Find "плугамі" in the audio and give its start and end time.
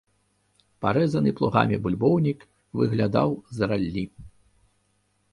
1.39-1.77